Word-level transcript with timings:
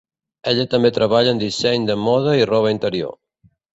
Ella 0.51 0.63
també 0.71 0.91
treballa 0.95 1.33
en 1.37 1.41
disseny 1.43 1.85
de 1.91 1.99
moda 2.07 2.35
i 2.41 2.49
roba 2.53 2.73
interior. 2.77 3.15